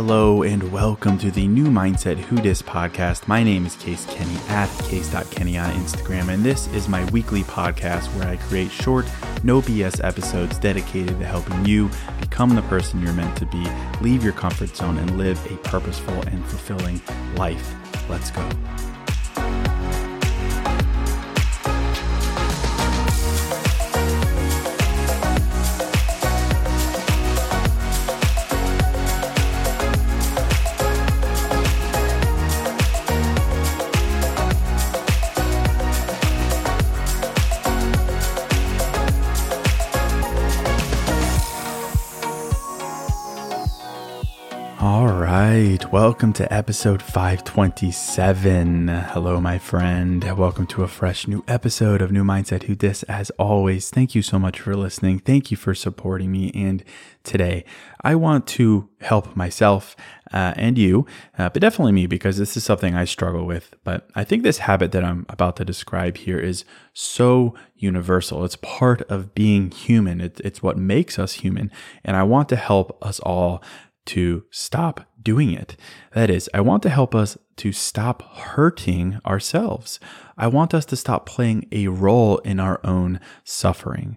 Hello 0.00 0.44
and 0.44 0.70
welcome 0.70 1.18
to 1.18 1.28
the 1.32 1.48
new 1.48 1.64
Mindset 1.64 2.18
Who 2.18 2.36
Dis 2.36 2.62
podcast. 2.62 3.26
My 3.26 3.42
name 3.42 3.66
is 3.66 3.74
Case 3.74 4.06
Kenny 4.06 4.36
at 4.46 4.68
case.kenny 4.84 5.58
on 5.58 5.72
Instagram, 5.72 6.32
and 6.32 6.44
this 6.44 6.68
is 6.68 6.88
my 6.88 7.04
weekly 7.06 7.42
podcast 7.42 8.06
where 8.14 8.28
I 8.28 8.36
create 8.36 8.70
short, 8.70 9.06
no 9.42 9.60
BS 9.60 10.04
episodes 10.04 10.56
dedicated 10.60 11.18
to 11.18 11.26
helping 11.26 11.64
you 11.66 11.90
become 12.20 12.54
the 12.54 12.62
person 12.62 13.02
you're 13.02 13.12
meant 13.12 13.36
to 13.38 13.46
be, 13.46 13.66
leave 14.00 14.22
your 14.22 14.34
comfort 14.34 14.76
zone, 14.76 14.98
and 14.98 15.18
live 15.18 15.44
a 15.50 15.56
purposeful 15.68 16.22
and 16.28 16.46
fulfilling 16.46 17.02
life. 17.34 17.74
Let's 18.08 18.30
go. 18.30 18.48
Welcome 45.92 46.34
to 46.34 46.52
episode 46.52 47.02
527. 47.02 48.88
Hello, 48.88 49.40
my 49.40 49.56
friend. 49.58 50.22
Welcome 50.36 50.66
to 50.68 50.82
a 50.82 50.88
fresh 50.88 51.26
new 51.26 51.42
episode 51.48 52.02
of 52.02 52.12
New 52.12 52.24
Mindset 52.24 52.64
Who 52.64 52.74
Dis. 52.74 53.04
As 53.04 53.30
always, 53.38 53.88
thank 53.88 54.14
you 54.14 54.20
so 54.20 54.38
much 54.38 54.60
for 54.60 54.76
listening. 54.76 55.18
Thank 55.18 55.50
you 55.50 55.56
for 55.56 55.74
supporting 55.74 56.30
me. 56.30 56.50
And 56.54 56.84
today, 57.22 57.64
I 58.02 58.16
want 58.16 58.46
to 58.48 58.90
help 59.00 59.34
myself 59.34 59.96
uh, 60.32 60.52
and 60.56 60.76
you, 60.76 61.06
uh, 61.38 61.48
but 61.48 61.62
definitely 61.62 61.92
me, 61.92 62.06
because 62.06 62.36
this 62.36 62.56
is 62.56 62.64
something 62.64 62.94
I 62.94 63.06
struggle 63.06 63.46
with. 63.46 63.74
But 63.82 64.10
I 64.14 64.24
think 64.24 64.42
this 64.42 64.58
habit 64.58 64.92
that 64.92 65.04
I'm 65.04 65.24
about 65.30 65.56
to 65.56 65.64
describe 65.64 66.18
here 66.18 66.38
is 66.38 66.66
so 66.92 67.54
universal. 67.76 68.44
It's 68.44 68.56
part 68.56 69.02
of 69.02 69.34
being 69.34 69.70
human, 69.70 70.20
it, 70.20 70.40
it's 70.44 70.62
what 70.62 70.76
makes 70.76 71.18
us 71.18 71.34
human. 71.34 71.70
And 72.04 72.14
I 72.14 72.24
want 72.24 72.50
to 72.50 72.56
help 72.56 72.98
us 73.02 73.20
all 73.20 73.62
to 74.08 74.44
stop 74.50 75.06
doing 75.28 75.52
it. 75.52 75.76
That 76.14 76.30
is, 76.30 76.48
I 76.54 76.62
want 76.62 76.82
to 76.84 76.88
help 76.88 77.14
us 77.14 77.36
to 77.56 77.70
stop 77.70 78.22
hurting 78.34 79.20
ourselves. 79.26 80.00
I 80.38 80.46
want 80.46 80.72
us 80.72 80.86
to 80.86 80.96
stop 80.96 81.26
playing 81.26 81.68
a 81.70 81.88
role 81.88 82.38
in 82.38 82.58
our 82.58 82.80
own 82.82 83.20
suffering, 83.44 84.16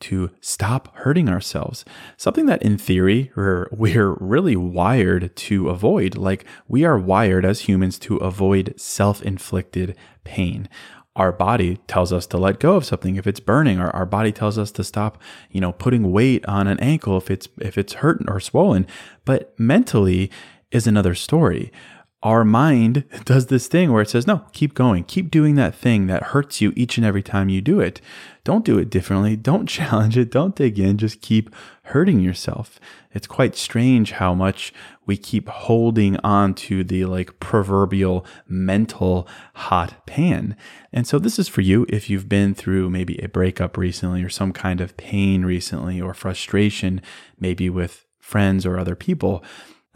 to 0.00 0.30
stop 0.40 0.96
hurting 0.96 1.28
ourselves. 1.28 1.84
Something 2.16 2.46
that 2.46 2.60
in 2.60 2.76
theory 2.76 3.30
we're, 3.36 3.68
we're 3.72 4.14
really 4.14 4.56
wired 4.56 5.36
to 5.46 5.68
avoid. 5.68 6.16
Like 6.16 6.44
we 6.66 6.84
are 6.84 6.98
wired 6.98 7.44
as 7.44 7.68
humans 7.68 7.96
to 8.00 8.16
avoid 8.16 8.74
self 8.76 9.22
inflicted 9.22 9.96
pain 10.24 10.68
our 11.18 11.32
body 11.32 11.78
tells 11.86 12.12
us 12.12 12.26
to 12.28 12.38
let 12.38 12.60
go 12.60 12.76
of 12.76 12.84
something. 12.84 13.16
If 13.16 13.26
it's 13.26 13.40
burning 13.40 13.78
or 13.78 13.90
our 13.90 14.06
body 14.06 14.32
tells 14.32 14.56
us 14.56 14.70
to 14.72 14.84
stop 14.84 15.20
you 15.50 15.60
know 15.60 15.72
putting 15.72 16.10
weight 16.10 16.46
on 16.46 16.66
an 16.66 16.80
ankle 16.80 17.18
if 17.18 17.30
it's 17.30 17.48
if 17.58 17.76
it's 17.76 17.94
hurt 17.94 18.22
or 18.28 18.40
swollen. 18.40 18.86
But 19.24 19.58
mentally 19.58 20.30
is 20.70 20.86
another 20.86 21.14
story 21.14 21.72
our 22.22 22.44
mind 22.44 23.04
does 23.24 23.46
this 23.46 23.68
thing 23.68 23.92
where 23.92 24.02
it 24.02 24.10
says 24.10 24.26
no 24.26 24.44
keep 24.52 24.74
going. 24.74 25.04
Keep 25.04 25.30
doing 25.30 25.54
that 25.54 25.74
thing 25.74 26.08
that 26.08 26.24
hurts 26.24 26.60
you 26.60 26.72
each 26.74 26.96
and 26.96 27.06
every 27.06 27.22
time 27.22 27.48
you 27.48 27.60
do 27.60 27.78
it. 27.78 28.00
Don't 28.42 28.64
do 28.64 28.78
it 28.78 28.90
differently. 28.90 29.36
Don't 29.50 29.68
challenge 29.68 30.16
it. 30.16 30.30
Don't 30.30 30.56
dig 30.56 30.78
in. 30.78 30.98
Just 30.98 31.20
keep 31.20 31.54
hurting 31.84 32.18
yourself. 32.18 32.80
It's 33.12 33.26
quite 33.26 33.54
strange 33.54 34.12
how 34.12 34.34
much 34.34 34.72
we 35.06 35.16
keep 35.16 35.48
holding 35.48 36.16
on 36.18 36.54
to 36.54 36.82
the 36.82 37.04
like 37.04 37.38
proverbial 37.40 38.26
mental 38.48 39.28
hot 39.54 40.04
pan. 40.06 40.56
And 40.92 41.06
so 41.06 41.18
this 41.18 41.38
is 41.38 41.48
for 41.48 41.60
you 41.60 41.86
if 41.88 42.10
you've 42.10 42.28
been 42.28 42.52
through 42.52 42.90
maybe 42.90 43.18
a 43.22 43.28
breakup 43.28 43.76
recently 43.76 44.24
or 44.24 44.28
some 44.28 44.52
kind 44.52 44.80
of 44.80 44.96
pain 44.96 45.44
recently 45.44 46.00
or 46.00 46.14
frustration, 46.14 47.00
maybe 47.38 47.70
with 47.70 48.06
friends 48.18 48.66
or 48.66 48.78
other 48.78 48.94
people. 48.96 49.42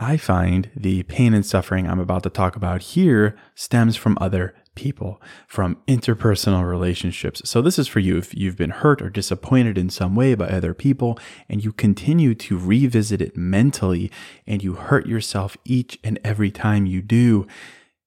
I 0.03 0.17
find 0.17 0.71
the 0.75 1.05
pain 1.05 1.33
and 1.33 1.47
suffering 1.47 1.89
I'm 1.89 2.01
about 2.01 2.25
to 2.25 2.31
talk 2.31 2.57
about 2.57 2.83
here 2.83 3.37
stems 3.55 3.97
from 3.97 4.19
other 4.21 4.55
people, 4.75 5.21
from 5.47 5.77
interpersonal 5.87 6.69
relationships. 6.69 7.43
So, 7.45 7.63
this 7.63 7.79
is 7.79 7.89
for 7.89 8.01
you 8.01 8.17
if 8.19 8.35
you've 8.35 8.57
been 8.57 8.71
hurt 8.71 9.01
or 9.01 9.11
disappointed 9.11 9.79
in 9.79 9.91
some 9.91 10.15
way 10.15 10.35
by 10.35 10.49
other 10.49 10.75
people 10.75 11.19
and 11.49 11.63
you 11.63 11.73
continue 11.73 12.35
to 12.35 12.59
revisit 12.59 13.23
it 13.23 13.37
mentally 13.37 14.11
and 14.47 14.63
you 14.63 14.75
hurt 14.75 15.07
yourself 15.07 15.57
each 15.65 15.99
and 16.03 16.19
every 16.25 16.51
time 16.51 16.87
you 16.87 17.01
do 17.01 17.47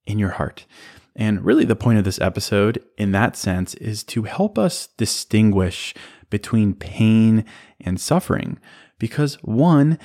in 0.05 0.19
your 0.19 0.31
heart. 0.31 0.65
And 1.15 1.45
really, 1.45 1.63
the 1.63 1.77
point 1.77 1.97
of 1.97 2.03
this 2.03 2.19
episode, 2.19 2.83
in 2.97 3.13
that 3.13 3.37
sense, 3.37 3.73
is 3.75 4.03
to 4.05 4.23
help 4.23 4.59
us 4.59 4.87
distinguish 4.97 5.93
between 6.29 6.73
pain 6.73 7.45
and 7.79 8.01
suffering. 8.01 8.59
Because 8.99 9.35
one, 9.35 9.97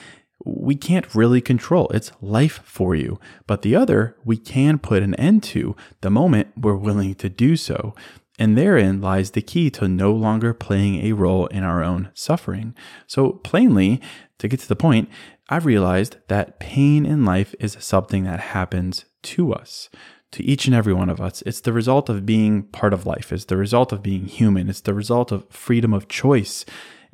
we 0.45 0.75
can't 0.75 1.15
really 1.15 1.41
control. 1.41 1.89
It's 1.89 2.13
life 2.21 2.61
for 2.65 2.95
you. 2.95 3.21
But 3.47 3.63
the 3.63 3.77
other, 3.77 4.17
we 4.25 4.37
can 4.37 4.79
put 4.79 5.03
an 5.03 5.15
end 5.17 5.43
to 5.45 5.77
the 6.01 6.11
moment 6.11 6.49
we're 6.57 6.77
willing 6.77 7.15
to 7.17 7.29
do 7.29 7.57
so. 7.57 7.95
And 8.39 8.57
therein 8.57 9.03
lies 9.03 9.33
the 9.33 9.43
key 9.43 9.69
to 9.73 9.87
no 9.87 10.13
longer 10.13 10.55
playing 10.55 11.05
a 11.05 11.13
role 11.13 11.47
in 11.49 11.63
our 11.63 11.85
own 11.85 12.11
suffering. 12.15 12.75
So, 13.07 13.33
plainly, 13.33 14.01
to 14.39 14.49
get 14.49 14.61
to 14.61 14.69
the 14.69 14.77
point, 14.77 15.11
I've 15.51 15.67
realized 15.67 16.17
that 16.29 16.59
pain 16.59 17.05
in 17.05 17.27
life 17.27 17.55
is 17.61 17.77
something 17.81 18.25
that 18.25 18.41
happens 18.41 19.05
to 19.25 19.53
us, 19.53 19.91
to 20.33 20.43
each 20.43 20.67
and 20.67 20.75
every 20.75 20.95
one 20.95 21.11
of 21.11 21.21
us. 21.21 21.43
It's 21.45 21.61
the 21.61 21.73
result 21.75 22.09
of 22.09 22.25
being 22.25 22.63
part 22.63 22.95
of 22.95 23.05
life, 23.05 23.31
it's 23.31 23.45
the 23.45 23.59
result 23.59 23.93
of 23.93 24.03
being 24.03 24.25
human, 24.25 24.71
it's 24.71 24.81
the 24.81 24.95
result 24.95 25.33
of 25.33 25.47
freedom 25.51 25.93
of 25.93 26.09
choice. 26.09 26.65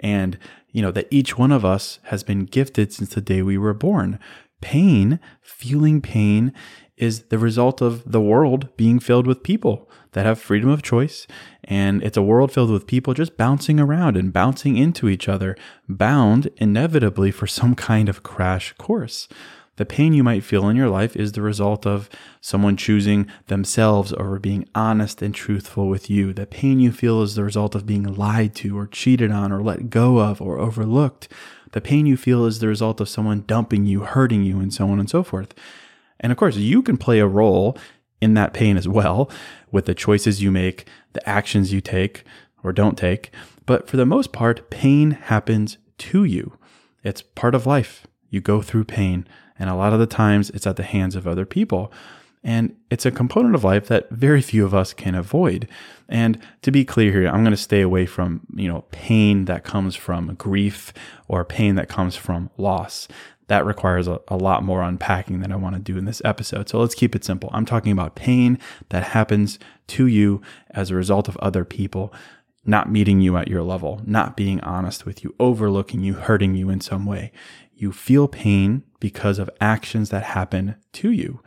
And 0.00 0.38
you 0.76 0.82
know, 0.82 0.90
that 0.90 1.08
each 1.10 1.38
one 1.38 1.52
of 1.52 1.64
us 1.64 2.00
has 2.04 2.22
been 2.22 2.44
gifted 2.44 2.93
since 2.93 3.14
the 3.14 3.22
day 3.22 3.40
we 3.40 3.56
were 3.56 3.72
born. 3.72 4.19
Pain, 4.60 5.19
feeling 5.40 6.02
pain, 6.02 6.52
is 6.96 7.25
the 7.25 7.38
result 7.38 7.81
of 7.81 8.10
the 8.10 8.20
world 8.20 8.69
being 8.76 8.98
filled 8.98 9.26
with 9.26 9.43
people 9.43 9.88
that 10.12 10.26
have 10.26 10.38
freedom 10.38 10.69
of 10.69 10.82
choice. 10.82 11.26
And 11.64 12.02
it's 12.02 12.16
a 12.16 12.22
world 12.22 12.52
filled 12.52 12.70
with 12.70 12.87
people 12.87 13.14
just 13.14 13.37
bouncing 13.38 13.81
around 13.81 14.19
and 14.19 14.32
bouncing 14.32 14.76
into 14.76 15.08
each 15.08 15.28
other, 15.28 15.56
bound 15.88 16.50
inevitably 16.56 17.31
for 17.31 17.46
some 17.46 17.75
kind 17.90 18.08
of 18.08 18.22
crash 18.22 18.75
course. 18.75 19.28
The 19.76 19.87
pain 19.87 20.14
you 20.14 20.25
might 20.25 20.43
feel 20.43 20.69
in 20.69 20.76
your 20.76 20.88
life 20.88 21.17
is 21.17 21.32
the 21.32 21.43
result 21.43 21.87
of 21.87 22.08
someone 22.40 22.76
choosing 22.76 23.26
themselves 23.46 24.12
over 24.14 24.38
being 24.38 24.69
honest 24.75 25.20
and 25.20 25.34
truthful 25.34 25.88
with 25.88 26.08
you. 26.08 26.32
The 26.32 26.46
pain 26.46 26.81
you 26.81 26.93
feel 26.93 27.23
is 27.23 27.34
the 27.34 27.44
result 27.44 27.75
of 27.75 27.87
being 27.87 28.02
lied 28.02 28.55
to 28.56 28.78
or 28.78 28.87
cheated 28.87 29.31
on 29.31 29.52
or 29.52 29.62
let 29.62 29.90
go 29.90 30.19
of 30.19 30.40
or 30.40 30.58
overlooked. 30.58 31.28
The 31.73 31.82
pain 31.82 32.06
you 32.06 32.17
feel 32.17 32.46
is 32.46 32.58
the 32.58 32.69
result 32.69 33.00
of 33.00 33.08
someone 33.08 33.44
dumping 33.46 33.84
you, 33.84 34.00
hurting 34.00 34.44
you, 34.44 34.61
and 34.61 34.73
so 34.73 34.88
on 34.88 34.99
and 34.99 35.11
so 35.11 35.23
forth. 35.23 35.52
And 36.19 36.32
of 36.32 36.38
course, 36.38 36.56
you 36.56 36.82
can 36.82 36.96
play 36.96 37.19
a 37.19 37.26
role 37.26 37.76
in 38.20 38.32
that 38.32 38.55
pain 38.55 38.79
as 38.79 38.88
well, 38.88 39.31
with 39.70 39.84
the 39.84 39.94
choices 39.94 40.43
you 40.43 40.50
make, 40.50 40.88
the 41.12 41.29
actions 41.29 41.72
you 41.72 41.82
take 41.82 42.25
or 42.62 42.72
don't 42.72 42.96
take. 42.96 43.31
But 43.67 43.88
for 43.88 43.99
the 43.99 44.06
most 44.06 44.32
part, 44.32 44.70
pain 44.70 45.11
happens 45.11 45.76
to 45.99 46.25
you. 46.25 46.56
It's 47.05 47.20
part 47.20 47.55
of 47.55 47.67
life. 47.67 48.06
You 48.31 48.40
go 48.40 48.62
through 48.62 48.84
pain, 48.84 49.26
and 49.58 49.70
a 49.70 49.75
lot 49.75 49.93
of 49.93 49.99
the 49.99 50.06
times 50.06 50.50
it's 50.50 50.67
at 50.67 50.76
the 50.76 50.82
hands 50.82 51.17
of 51.17 51.26
other 51.26 51.47
people. 51.47 51.93
And 52.44 52.76
it's 52.91 53.05
a 53.05 53.11
component 53.11 53.56
of 53.56 53.64
life 53.64 53.88
that 53.88 54.08
very 54.11 54.41
few 54.41 54.64
of 54.64 54.73
us 54.73 54.93
can 54.93 55.17
avoid. 55.17 55.69
And 56.08 56.38
to 56.62 56.70
be 56.70 56.85
clear 56.85 57.11
here, 57.11 57.26
I'm 57.26 57.43
going 57.43 57.50
to 57.50 57.56
stay 57.56 57.81
away 57.81 58.06
from, 58.06 58.43
you 58.55 58.69
know, 58.69 58.85
pain 58.93 59.47
that 59.47 59.64
comes 59.64 59.97
from 59.97 60.35
grief 60.37 60.93
or 61.26 61.44
pain 61.44 61.75
that 61.75 61.88
comes 61.88 62.14
from 62.14 62.50
loss. 62.56 63.08
That 63.49 63.67
requires 63.67 64.06
a, 64.06 64.20
a 64.29 64.37
lot 64.37 64.62
more 64.62 64.82
unpacking 64.82 65.41
than 65.41 65.50
I 65.50 65.56
want 65.56 65.75
to 65.75 65.81
do 65.81 65.99
in 65.99 66.05
this 66.05 66.23
episode. 66.25 66.69
So 66.69 66.79
let's 66.79 66.94
keep 66.94 67.17
it 67.17 67.25
simple. 67.25 67.50
I'm 67.53 67.67
talking 67.67 67.91
about 67.91 68.14
pain 68.14 68.61
that 68.91 69.03
happens 69.03 69.58
to 69.88 70.06
you 70.06 70.41
as 70.70 70.91
a 70.91 70.97
result 70.97 71.26
of 71.26 71.37
other 71.38 71.64
people 71.64 72.14
not 72.67 72.91
meeting 72.91 73.20
you 73.20 73.37
at 73.37 73.49
your 73.49 73.62
level, 73.62 74.00
not 74.05 74.37
being 74.37 74.61
honest 74.61 75.06
with 75.06 75.23
you, 75.23 75.35
overlooking 75.38 76.00
you, 76.00 76.14
hurting 76.14 76.56
you 76.56 76.69
in 76.69 76.81
some 76.81 77.06
way. 77.06 77.31
You 77.76 77.93
feel 77.93 78.26
pain 78.26 78.84
because 79.00 79.38
of 79.38 79.50
actions 79.61 80.08
that 80.08 80.25
happen 80.25 80.76
to 80.94 81.11
you. 81.12 81.40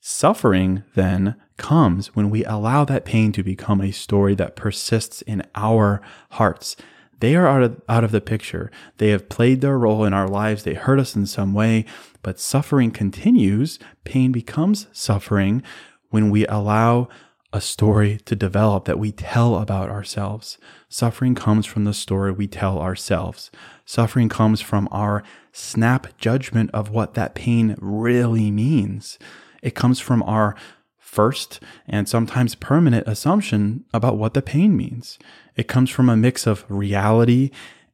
Suffering 0.00 0.82
then 0.96 1.36
comes 1.56 2.08
when 2.16 2.28
we 2.28 2.44
allow 2.44 2.84
that 2.84 3.04
pain 3.04 3.30
to 3.32 3.44
become 3.44 3.80
a 3.80 3.92
story 3.92 4.34
that 4.34 4.56
persists 4.56 5.22
in 5.22 5.44
our 5.54 6.02
hearts. 6.30 6.76
They 7.20 7.36
are 7.36 7.46
out 7.46 7.62
of, 7.62 7.80
out 7.88 8.02
of 8.02 8.10
the 8.10 8.20
picture. 8.20 8.72
They 8.98 9.10
have 9.10 9.28
played 9.28 9.60
their 9.60 9.78
role 9.78 10.04
in 10.04 10.12
our 10.12 10.26
lives. 10.26 10.64
They 10.64 10.74
hurt 10.74 10.98
us 10.98 11.14
in 11.14 11.26
some 11.26 11.54
way, 11.54 11.84
but 12.22 12.40
suffering 12.40 12.90
continues. 12.90 13.78
Pain 14.02 14.32
becomes 14.32 14.88
suffering 14.90 15.62
when 16.10 16.30
we 16.30 16.44
allow 16.48 17.08
a 17.52 17.60
story 17.60 18.18
to 18.24 18.34
develop 18.34 18.86
that 18.86 18.98
we 18.98 19.12
tell 19.12 19.56
about 19.56 19.90
ourselves. 19.90 20.58
Suffering 20.88 21.34
comes 21.34 21.66
from 21.66 21.84
the 21.84 21.94
story 21.94 22.32
we 22.32 22.46
tell 22.46 22.78
ourselves. 22.78 23.50
Suffering 23.84 24.28
comes 24.28 24.60
from 24.60 24.88
our 24.90 25.22
snap 25.52 26.16
judgment 26.16 26.70
of 26.72 26.90
what 26.90 27.14
that 27.14 27.34
pain 27.34 27.76
really 27.78 28.50
means. 28.50 29.18
It 29.62 29.74
comes 29.74 30.00
from 30.00 30.22
our 30.22 30.56
first 30.98 31.60
and 31.86 32.08
sometimes 32.08 32.54
permanent 32.54 33.06
assumption 33.06 33.84
about 33.92 34.16
what 34.16 34.32
the 34.32 34.40
pain 34.40 34.76
means. 34.76 35.18
It 35.56 35.68
comes 35.68 35.90
from 35.90 36.08
a 36.08 36.16
mix 36.16 36.46
of 36.46 36.64
reality 36.68 37.50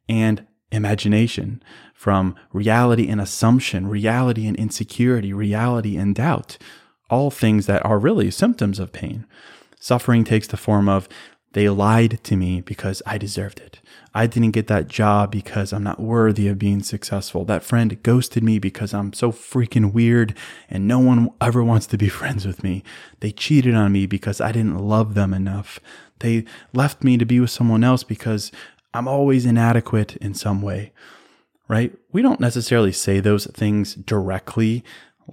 and 0.07 0.47
imagination, 0.71 1.61
from 1.93 2.35
reality 2.53 3.09
and 3.09 3.19
assumption, 3.19 3.87
reality 3.87 4.47
and 4.47 4.55
insecurity, 4.55 5.33
reality 5.33 5.97
and 5.97 6.15
doubt, 6.15 6.57
all 7.09 7.31
things 7.31 7.65
that 7.65 7.85
are 7.85 7.99
really 7.99 8.31
symptoms 8.31 8.79
of 8.79 8.91
pain. 8.91 9.25
Suffering 9.79 10.23
takes 10.23 10.47
the 10.47 10.57
form 10.57 10.89
of 10.89 11.07
they 11.53 11.67
lied 11.67 12.19
to 12.25 12.35
me 12.35 12.61
because 12.61 13.01
I 13.05 13.17
deserved 13.17 13.59
it. 13.59 13.79
I 14.13 14.27
didn't 14.27 14.51
get 14.51 14.67
that 14.67 14.87
job 14.87 15.31
because 15.31 15.73
I'm 15.73 15.83
not 15.83 15.99
worthy 15.99 16.47
of 16.47 16.59
being 16.59 16.83
successful. 16.83 17.45
That 17.45 17.63
friend 17.63 18.01
ghosted 18.03 18.43
me 18.43 18.59
because 18.59 18.93
I'm 18.93 19.13
so 19.13 19.31
freaking 19.31 19.91
weird 19.93 20.35
and 20.69 20.87
no 20.87 20.99
one 20.99 21.29
ever 21.41 21.63
wants 21.63 21.87
to 21.87 21.97
be 21.97 22.09
friends 22.09 22.45
with 22.45 22.63
me. 22.63 22.83
They 23.19 23.31
cheated 23.31 23.75
on 23.75 23.91
me 23.91 24.05
because 24.05 24.41
I 24.41 24.51
didn't 24.51 24.77
love 24.77 25.15
them 25.15 25.33
enough. 25.33 25.79
They 26.19 26.45
left 26.73 27.03
me 27.03 27.17
to 27.17 27.25
be 27.25 27.39
with 27.39 27.51
someone 27.51 27.83
else 27.83 28.03
because 28.03 28.51
I'm 28.93 29.07
always 29.07 29.45
inadequate 29.45 30.17
in 30.17 30.33
some 30.33 30.61
way, 30.61 30.91
right? 31.67 31.95
We 32.11 32.21
don't 32.21 32.39
necessarily 32.39 32.91
say 32.91 33.19
those 33.19 33.45
things 33.47 33.95
directly 33.95 34.83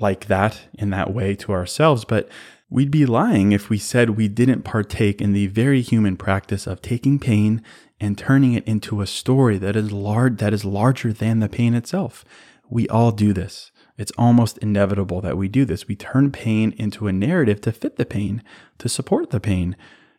like 0.01 0.27
that 0.27 0.63
in 0.75 0.91
that 0.91 1.13
way 1.13 1.35
to 1.37 1.53
ourselves, 1.53 2.05
but 2.05 2.29
We'd 2.69 2.91
be 2.91 3.07
lying 3.07 3.53
if 3.53 3.71
we 3.71 3.79
said 3.79 4.11
we 4.11 4.27
didn't 4.27 4.63
partake 4.63 5.21
in 5.21 5.33
the 5.33 5.47
very 5.47 5.83
human 5.83 6.17
practice 6.17 6.67
of 6.67 6.83
taking 6.83 7.21
pain 7.21 7.63
and 8.01 8.19
turning 8.19 8.55
it 8.55 8.67
into 8.67 9.01
a 9.01 9.07
story 9.07 9.57
that 9.59 9.77
is 9.77 9.93
large 9.93 10.39
that 10.39 10.53
is 10.53 10.65
larger 10.65 11.13
than 11.13 11.39
the 11.39 11.49
pain 11.49 11.75
itself. 11.75 12.25
We 12.69 12.89
all 12.89 13.13
do 13.13 13.33
this. 13.33 13.71
It's 13.97 14.11
almost 14.19 14.59
inevitable 14.59 15.21
that 15.21 15.39
we 15.39 15.47
do 15.47 15.65
this. 15.65 15.87
We 15.87 15.95
turn 15.95 16.33
pain 16.33 16.75
into 16.77 17.07
a 17.07 17.13
narrative 17.13 17.61
to 17.63 17.73
fit 17.73 17.97
the 17.97 18.05
pain, 18.05 18.43
to 18.79 18.89
support 18.89 19.31
the 19.31 19.41
pain, 19.41 19.77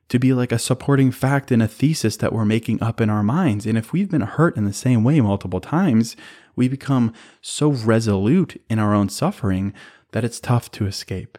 to 0.09 0.19
be 0.19 0.33
like 0.33 0.51
a 0.51 0.59
supporting 0.59 1.11
fact 1.11 1.51
in 1.51 1.61
a 1.61 1.67
thesis 1.67 2.17
that 2.17 2.33
we're 2.33 2.45
making 2.45 2.81
up 2.81 3.01
in 3.01 3.09
our 3.09 3.23
minds. 3.23 3.65
And 3.65 3.77
if 3.77 3.91
we've 3.91 4.09
been 4.09 4.21
hurt 4.21 4.55
in 4.55 4.65
the 4.65 4.73
same 4.73 5.03
way 5.03 5.19
multiple 5.19 5.59
times, 5.59 6.15
we 6.55 6.67
become 6.67 7.13
so 7.41 7.69
resolute 7.69 8.61
in 8.69 8.79
our 8.79 8.93
own 8.93 9.09
suffering 9.09 9.73
that 10.11 10.23
it's 10.23 10.39
tough 10.39 10.71
to 10.71 10.85
escape. 10.85 11.37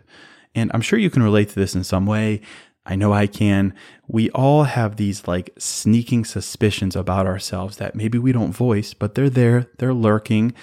And 0.55 0.70
I'm 0.75 0.81
sure 0.82 0.99
you 0.99 1.11
can 1.11 1.23
relate 1.23 1.49
to 1.50 1.55
this 1.55 1.75
in 1.75 1.85
some 1.85 2.06
way. 2.06 2.41
I 2.85 2.97
know 2.97 3.12
I 3.12 3.26
can. 3.26 3.75
We 4.06 4.31
all 4.31 4.65
have 4.65 4.97
these 4.97 5.29
like 5.29 5.50
sneaking 5.59 6.25
suspicions 6.25 6.97
about 6.97 7.26
ourselves 7.26 7.76
that 7.76 7.94
maybe 7.94 8.19
we 8.19 8.32
don't 8.32 8.53
voice, 8.53 8.94
but 8.94 9.15
they're 9.15 9.31
there, 9.31 9.67
they're 9.79 9.94
lurking, 9.94 10.55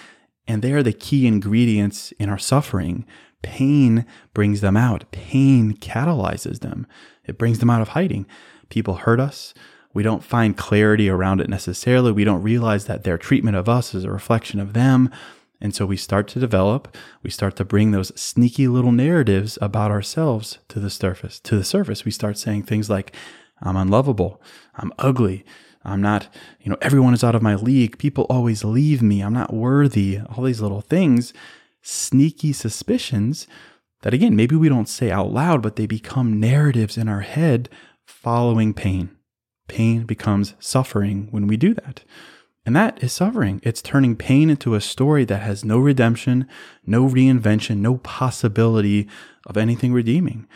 and 0.48 0.62
they 0.62 0.74
are 0.74 0.84
the 0.84 0.94
key 0.94 1.28
ingredients 1.28 2.12
in 2.14 2.30
our 2.30 2.38
suffering. 2.38 3.06
Pain 3.44 4.08
brings 4.34 4.62
them 4.62 4.76
out, 4.76 5.10
pain 5.12 5.74
catalyzes 5.74 6.62
them, 6.62 6.88
it 7.28 7.38
brings 7.38 7.60
them 7.60 7.70
out 7.70 7.82
of 7.82 7.90
hiding. 7.90 8.26
People 8.70 8.96
hurt 8.96 9.20
us. 9.20 9.54
We 9.94 10.04
don't 10.04 10.24
find 10.24 10.58
clarity 10.58 11.10
around 11.10 11.40
it 11.40 11.50
necessarily. 11.50 12.12
We 12.12 12.26
don't 12.26 12.42
realize 12.42 12.86
that 12.86 13.04
their 13.04 13.18
treatment 13.18 13.56
of 13.56 13.70
us 13.70 13.94
is 13.96 14.04
a 14.04 14.12
reflection 14.12 14.60
of 14.60 14.74
them. 14.74 15.10
And 15.62 15.74
so 15.74 15.86
we 15.86 15.98
start 15.98 16.28
to 16.30 16.40
develop, 16.40 16.96
we 17.24 17.30
start 17.30 17.56
to 17.56 17.66
bring 17.66 17.92
those 17.92 18.12
sneaky 18.20 18.68
little 18.68 18.92
narratives 18.92 19.58
about 19.62 19.90
ourselves 19.90 20.60
to 20.68 20.80
the 20.80 20.90
surface. 20.90 21.40
To 21.40 21.56
the 21.56 21.64
surface, 21.64 22.04
we 22.04 22.12
start 22.12 22.38
saying 22.38 22.64
things 22.64 22.90
like, 22.90 23.16
I'm 23.62 23.78
unlovable, 23.78 24.42
I'm 24.76 24.92
ugly, 25.00 25.46
I'm 25.84 26.02
not, 26.02 26.28
you 26.60 26.70
know, 26.70 26.78
everyone 26.82 27.14
is 27.14 27.24
out 27.24 27.36
of 27.36 27.42
my 27.42 27.56
league, 27.56 27.98
people 27.98 28.26
always 28.30 28.66
leave 28.66 29.02
me, 29.02 29.22
I'm 29.22 29.34
not 29.34 29.54
worthy, 29.54 30.20
all 30.20 30.44
these 30.44 30.62
little 30.62 30.82
things, 30.82 31.34
sneaky 31.82 32.52
suspicions 32.52 33.48
that 34.06 34.14
again, 34.14 34.36
maybe 34.36 34.56
we 34.56 34.70
don't 34.70 34.88
say 34.88 35.10
out 35.10 35.32
loud, 35.32 35.64
but 35.64 35.78
they 35.78 35.88
become 35.88 36.40
narratives 36.40 36.96
in 36.96 37.10
our 37.10 37.22
head 37.22 37.70
following 38.06 38.72
pain. 38.72 39.10
Pain 39.68 40.04
becomes 40.04 40.54
suffering 40.60 41.28
when 41.32 41.48
we 41.48 41.58
do 41.58 41.74
that. 41.74 42.04
And 42.68 42.76
that 42.76 43.04
is 43.04 43.12
suffering. 43.12 43.60
It's 43.64 43.82
turning 43.82 44.16
pain 44.16 44.52
into 44.52 44.76
a 44.76 44.80
story 44.80 45.26
that 45.26 45.42
has 45.42 45.66
no 45.66 45.80
redemption, 45.80 46.48
no 46.86 47.08
reinvention, 47.08 47.78
no 47.78 47.98
possibility 47.98 49.08
of 49.48 49.58
anything 49.58 49.92
redeeming. 49.92 50.48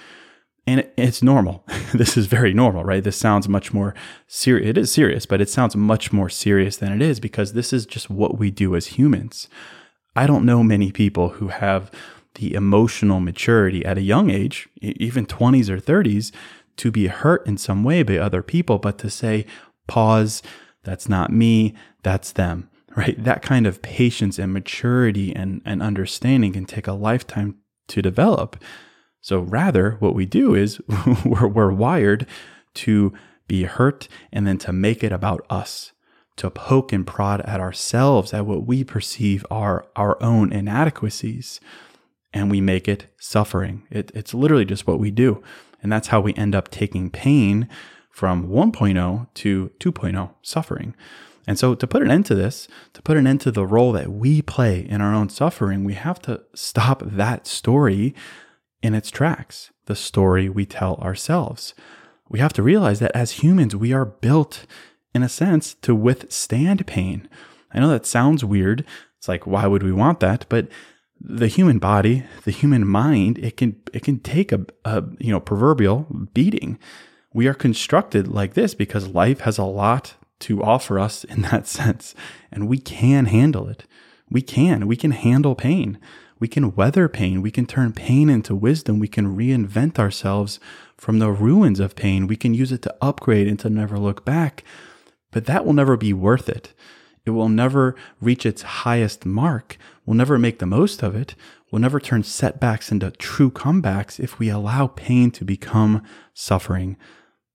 And 0.68 0.88
it's 0.96 1.24
normal. 1.24 1.66
this 1.96 2.18
is 2.18 2.28
very 2.28 2.54
normal, 2.54 2.84
right? 2.84 3.04
This 3.04 3.18
sounds 3.18 3.50
much 3.50 3.74
more 3.74 3.96
serious. 4.28 4.70
It 4.70 4.78
is 4.78 4.92
serious, 4.92 5.26
but 5.26 5.42
it 5.42 5.50
sounds 5.50 5.76
much 5.76 6.14
more 6.14 6.30
serious 6.30 6.78
than 6.78 6.94
it 6.94 7.02
is 7.02 7.20
because 7.20 7.54
this 7.54 7.74
is 7.74 7.88
just 7.88 8.12
what 8.12 8.38
we 8.38 8.52
do 8.52 8.76
as 8.76 9.00
humans. 9.00 9.48
I 10.16 10.28
don't 10.28 10.46
know 10.46 10.62
many 10.62 10.92
people 10.92 11.30
who 11.30 11.48
have 11.48 11.90
the 12.40 12.54
emotional 12.54 13.20
maturity 13.20 13.86
at 13.86 13.98
a 13.98 14.02
young 14.02 14.30
age, 14.30 14.70
even 14.82 15.26
20s 15.26 15.70
or 15.70 15.78
30s, 15.78 16.32
to 16.78 16.90
be 16.90 17.08
hurt 17.08 17.46
in 17.46 17.58
some 17.58 17.84
way 17.84 18.02
by 18.02 18.18
other 18.18 18.42
people, 18.42 18.80
but 18.80 18.98
to 18.98 19.10
say, 19.10 19.46
pause, 19.88 20.42
that's 20.84 21.10
not 21.10 21.32
me, 21.32 21.76
that's 22.02 22.32
them, 22.32 22.70
right? 22.96 23.22
That 23.22 23.42
kind 23.42 23.68
of 23.68 23.82
patience 23.82 24.40
and 24.40 24.54
maturity 24.54 25.36
and, 25.36 25.62
and 25.66 25.84
understanding 25.84 26.54
can 26.54 26.66
take 26.66 26.88
a 26.88 26.94
lifetime 26.94 27.58
to 27.90 28.02
develop. 28.02 28.56
So 29.20 29.40
rather, 29.42 29.98
what 30.00 30.16
we 30.16 30.26
do 30.26 30.56
is 30.56 30.80
we're, 31.26 31.48
we're 31.48 31.72
wired 31.74 32.26
to 32.76 33.14
be 33.48 33.64
hurt 33.64 34.08
and 34.32 34.48
then 34.48 34.58
to 34.60 34.72
make 34.72 35.04
it 35.04 35.12
about 35.12 35.46
us, 35.50 35.92
to 36.38 36.50
poke 36.50 36.94
and 36.94 37.06
prod 37.06 37.42
at 37.42 37.60
ourselves, 37.60 38.34
at 38.34 38.46
what 38.46 38.66
we 38.66 38.86
perceive 38.86 39.46
are 39.52 39.86
our 39.98 40.22
own 40.24 40.54
inadequacies, 40.54 41.60
and 42.34 42.52
we 42.52 42.62
make 42.62 42.88
it 42.88 43.14
suffering. 43.20 43.84
It, 43.90 44.12
it's 44.14 44.34
literally 44.34 44.66
just 44.66 44.88
what 44.88 45.00
we 45.00 45.12
do. 45.12 45.44
And 45.82 45.92
that's 45.92 46.10
how 46.10 46.20
we 46.20 46.34
end 46.36 46.56
up 46.56 46.70
taking 46.70 47.10
pain 47.10 47.70
from 48.12 48.48
1.0 48.48 49.28
to 49.34 49.72
2.0 49.80 50.34
suffering. 50.42 50.96
And 51.48 51.58
so, 51.58 51.74
to 51.74 51.88
put 51.88 52.04
an 52.04 52.12
end 52.12 52.28
to 52.28 52.36
this, 52.36 52.68
to 52.94 53.02
put 53.02 53.18
an 53.18 53.26
end 53.26 53.42
to 53.42 53.52
the 53.52 53.66
role 53.66 53.92
that 53.94 54.12
we 54.12 54.42
play 54.42 54.82
in 54.82 55.02
our 55.02 55.16
own 55.16 55.30
suffering, 55.30 55.84
we 55.84 55.96
have 55.96 56.22
to 56.24 56.44
stop 56.54 57.02
that 57.04 57.48
story 57.48 58.14
in 58.84 58.94
its 58.94 59.10
tracks, 59.10 59.72
the 59.86 59.96
story 59.96 60.48
we 60.48 60.66
tell 60.66 60.96
ourselves. 60.98 61.74
We 62.30 62.40
have 62.40 62.54
to 62.54 62.64
realize 62.64 63.00
that 63.00 63.16
as 63.16 63.44
humans, 63.44 63.76
we 63.76 63.94
are 63.94 64.06
built, 64.06 64.68
in 65.16 65.24
a 65.24 65.30
sense, 65.30 65.74
to 65.76 65.96
withstand 65.96 66.86
pain. 66.86 67.28
I 67.74 67.80
know 67.80 67.90
that 67.90 68.06
sounds 68.06 68.46
weird. 68.46 68.86
It's 69.18 69.28
like, 69.28 69.48
why 69.48 69.66
would 69.66 69.82
we 69.82 69.92
want 69.92 70.20
that? 70.20 70.46
But 70.50 70.68
the 71.22 71.48
human 71.48 71.80
body, 71.80 72.24
the 72.46 72.52
human 72.52 72.88
mind, 72.88 73.38
it 73.40 73.58
can 73.58 73.76
it 73.94 74.04
can 74.04 74.20
take 74.20 74.52
a, 74.52 74.66
a 74.86 75.04
you 75.20 75.32
know 75.32 75.40
proverbial 75.40 76.08
beating 76.34 76.80
we 77.34 77.48
are 77.48 77.54
constructed 77.54 78.28
like 78.28 78.54
this 78.54 78.74
because 78.74 79.08
life 79.08 79.42
has 79.42 79.58
a 79.58 79.64
lot 79.64 80.16
to 80.40 80.64
offer 80.64 80.98
us 80.98 81.24
in 81.26 81.44
that 81.44 81.68
sense, 81.68 82.16
and 82.52 82.68
we 82.68 82.78
can 82.78 83.26
handle 83.26 83.68
it. 83.68 83.86
We 84.30 84.42
can. 84.42 84.88
We 84.88 84.96
can 84.96 85.12
handle 85.12 85.56
pain. 85.56 86.00
We 86.40 86.48
can 86.48 86.76
weather 86.76 87.10
pain. 87.10 87.42
We 87.42 87.52
can 87.52 87.66
turn 87.66 87.94
pain 87.94 88.30
into 88.30 88.56
wisdom. 88.56 89.00
We 89.00 89.08
can 89.08 89.36
reinvent 89.36 90.00
ourselves 90.00 90.60
from 90.96 91.20
the 91.20 91.32
ruins 91.32 91.80
of 91.80 91.96
pain. 91.96 92.28
We 92.28 92.38
can 92.38 92.54
use 92.54 92.72
it 92.72 92.82
to 92.84 92.96
upgrade 93.02 93.48
and 93.48 93.60
to 93.60 93.70
never 93.70 93.98
look 93.98 94.24
back. 94.24 94.64
But 95.32 95.46
that 95.46 95.66
will 95.66 95.74
never 95.74 95.98
be 95.98 96.14
worth 96.14 96.48
it. 96.48 96.74
It 97.26 97.32
will 97.32 97.50
never 97.50 97.96
reach 98.22 98.46
its 98.46 98.62
highest 98.62 99.26
mark. 99.26 99.78
We'll 100.10 100.18
never 100.18 100.40
make 100.40 100.58
the 100.58 100.66
most 100.66 101.04
of 101.04 101.16
it. 101.16 101.36
We'll 101.70 101.84
never 101.84 102.00
turn 102.00 102.24
setbacks 102.24 102.92
into 102.92 103.12
true 103.12 103.52
comebacks 103.52 104.20
if 104.20 104.40
we 104.40 104.50
allow 104.50 104.88
pain 104.88 105.30
to 105.30 105.46
become 105.46 106.02
suffering. 106.34 106.98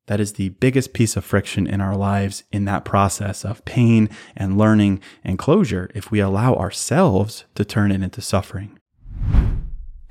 That 0.07 0.21
is 0.21 0.35
the 0.35 0.51
biggest 0.51 0.93
piece 0.93 1.17
of 1.17 1.25
friction 1.25 1.67
in 1.67 1.81
our 1.81 1.97
lives 1.97 2.45
in 2.53 2.65
that 2.67 2.85
process 2.85 3.45
of 3.45 3.65
pain 3.65 4.09
and 4.37 4.57
learning 4.57 5.01
and 5.25 5.37
closure 5.37 5.91
if 5.97 6.13
we 6.13 6.21
allow 6.21 6.55
ourselves 6.55 7.45
to 7.57 7.65
turn 7.65 7.91
it 7.91 8.05
into 8.05 8.21
suffering. 8.21 8.79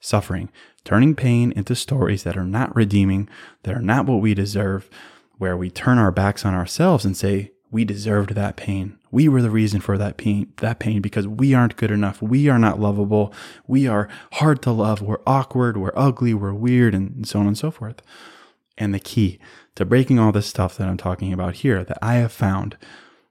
Suffering 0.00 0.50
turning 0.84 1.14
pain 1.14 1.52
into 1.52 1.74
stories 1.74 2.22
that 2.22 2.36
are 2.36 2.46
not 2.46 2.74
redeeming, 2.74 3.28
that 3.64 3.74
are 3.74 3.82
not 3.82 4.06
what 4.06 4.22
we 4.22 4.32
deserve, 4.32 4.88
where 5.36 5.54
we 5.54 5.70
turn 5.70 5.98
our 5.98 6.10
backs 6.10 6.46
on 6.46 6.54
ourselves 6.54 7.04
and 7.04 7.16
say, 7.16 7.52
we 7.70 7.84
deserved 7.84 8.34
that 8.34 8.56
pain. 8.56 8.98
We 9.10 9.28
were 9.28 9.42
the 9.42 9.50
reason 9.50 9.80
for 9.80 9.98
that 9.98 10.16
pain, 10.16 10.52
that 10.58 10.78
pain 10.78 11.02
because 11.02 11.28
we 11.28 11.52
aren't 11.52 11.76
good 11.76 11.90
enough. 11.90 12.22
We 12.22 12.48
are 12.48 12.58
not 12.58 12.80
lovable. 12.80 13.34
We 13.66 13.86
are 13.86 14.08
hard 14.32 14.62
to 14.62 14.70
love. 14.70 15.02
We're 15.02 15.20
awkward. 15.26 15.76
We're 15.76 15.92
ugly. 15.94 16.32
We're 16.32 16.54
weird 16.54 16.94
and 16.94 17.28
so 17.28 17.40
on 17.40 17.46
and 17.46 17.58
so 17.58 17.70
forth. 17.70 18.00
And 18.78 18.94
the 18.94 18.98
key 18.98 19.38
to 19.74 19.84
breaking 19.84 20.18
all 20.18 20.32
this 20.32 20.46
stuff 20.46 20.78
that 20.78 20.88
I'm 20.88 20.96
talking 20.96 21.32
about 21.32 21.56
here 21.56 21.84
that 21.84 21.98
I 22.00 22.14
have 22.14 22.32
found, 22.32 22.78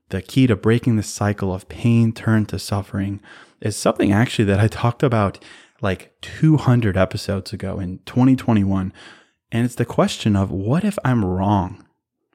the 0.09 0.21
key 0.21 0.45
to 0.47 0.55
breaking 0.55 0.95
the 0.95 1.03
cycle 1.03 1.53
of 1.53 1.67
pain 1.67 2.13
turned 2.13 2.49
to 2.49 2.59
suffering 2.59 3.19
is 3.59 3.75
something 3.75 4.11
actually 4.11 4.45
that 4.45 4.59
I 4.59 4.67
talked 4.67 5.01
about 5.01 5.43
like 5.81 6.13
200 6.21 6.97
episodes 6.97 7.53
ago 7.53 7.79
in 7.79 7.99
2021. 8.05 8.93
And 9.51 9.65
it's 9.65 9.75
the 9.75 9.85
question 9.85 10.35
of 10.35 10.51
what 10.51 10.83
if 10.83 10.97
I'm 11.05 11.23
wrong? 11.23 11.85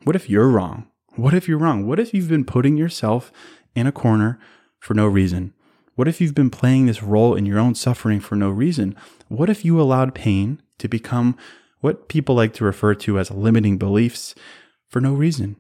What 0.05 0.17
if 0.17 0.31
you're 0.31 0.49
wrong? 0.49 0.89
What 1.15 1.35
if 1.35 1.47
you're 1.47 1.59
wrong? 1.59 1.87
What 1.87 2.01
if 2.01 2.15
you've 2.15 2.29
been 2.29 2.45
putting 2.45 2.77
yourself 2.77 3.33
in 3.75 3.87
a 3.87 3.93
corner 3.93 4.39
for 4.79 4.95
no 4.95 5.07
reason? 5.07 5.53
What 5.95 6.09
if 6.09 6.21
you've 6.21 6.35
been 6.35 6.51
playing 6.51 6.87
this 6.87 7.03
role 7.03 7.35
in 7.35 7.45
your 7.45 7.59
own 7.59 7.75
suffering 7.75 8.21
for 8.21 8.35
no 8.35 8.49
reason? 8.49 8.97
What 9.29 9.51
if 9.51 9.65
you 9.65 9.81
allowed 9.81 10.15
pain 10.15 10.63
to 10.79 10.89
become 10.89 11.37
what 11.81 12.09
people 12.09 12.35
like 12.35 12.55
to 12.55 12.65
refer 12.65 12.95
to 12.95 13.19
as 13.19 13.31
limiting 13.31 13.77
beliefs 13.77 14.35
for 14.89 15.01
no 15.01 15.13
reason? 15.13 15.57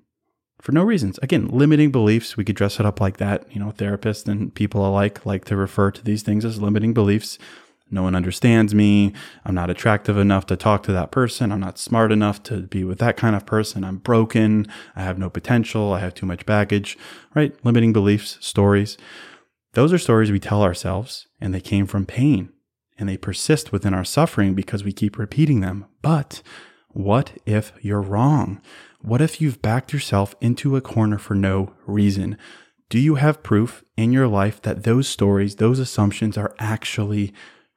For 0.60 0.72
no 0.72 0.84
reasons. 0.84 1.18
Again, 1.22 1.48
limiting 1.48 1.90
beliefs, 1.90 2.36
we 2.36 2.44
could 2.44 2.56
dress 2.56 2.80
it 2.80 2.86
up 2.86 3.00
like 3.00 3.18
that. 3.18 3.44
You 3.52 3.60
know, 3.60 3.72
therapists 3.72 4.26
and 4.26 4.54
people 4.54 4.86
alike 4.86 5.26
like 5.26 5.44
to 5.46 5.56
refer 5.56 5.90
to 5.90 6.04
these 6.04 6.22
things 6.22 6.44
as 6.44 6.62
limiting 6.62 6.94
beliefs. 6.94 7.36
No 7.92 8.02
one 8.02 8.16
understands 8.16 8.74
me. 8.74 9.12
I'm 9.44 9.54
not 9.54 9.68
attractive 9.68 10.16
enough 10.16 10.46
to 10.46 10.56
talk 10.56 10.82
to 10.84 10.92
that 10.92 11.10
person. 11.10 11.52
I'm 11.52 11.60
not 11.60 11.78
smart 11.78 12.10
enough 12.10 12.42
to 12.44 12.62
be 12.62 12.84
with 12.84 12.98
that 13.00 13.18
kind 13.18 13.36
of 13.36 13.44
person. 13.44 13.84
I'm 13.84 13.98
broken. 13.98 14.66
I 14.96 15.02
have 15.02 15.18
no 15.18 15.28
potential. 15.28 15.92
I 15.92 16.00
have 16.00 16.14
too 16.14 16.24
much 16.24 16.46
baggage, 16.46 16.96
right? 17.34 17.54
Limiting 17.64 17.92
beliefs, 17.92 18.38
stories. 18.40 18.96
Those 19.74 19.92
are 19.92 19.98
stories 19.98 20.32
we 20.32 20.40
tell 20.40 20.62
ourselves, 20.62 21.26
and 21.38 21.54
they 21.54 21.60
came 21.60 21.86
from 21.86 22.06
pain, 22.06 22.50
and 22.98 23.08
they 23.08 23.18
persist 23.18 23.72
within 23.72 23.92
our 23.92 24.04
suffering 24.04 24.54
because 24.54 24.82
we 24.82 24.92
keep 24.92 25.18
repeating 25.18 25.60
them. 25.60 25.84
But 26.00 26.42
what 26.88 27.32
if 27.44 27.72
you're 27.82 28.00
wrong? 28.00 28.60
What 29.02 29.20
if 29.20 29.40
you've 29.40 29.60
backed 29.60 29.92
yourself 29.92 30.34
into 30.40 30.76
a 30.76 30.80
corner 30.80 31.18
for 31.18 31.34
no 31.34 31.74
reason? 31.86 32.38
Do 32.88 32.98
you 32.98 33.16
have 33.16 33.42
proof 33.42 33.82
in 33.96 34.12
your 34.12 34.28
life 34.28 34.60
that 34.62 34.84
those 34.84 35.08
stories, 35.08 35.56
those 35.56 35.78
assumptions 35.78 36.36
are 36.36 36.54
actually 36.58 37.32